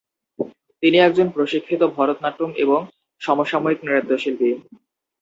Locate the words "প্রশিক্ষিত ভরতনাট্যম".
1.29-2.51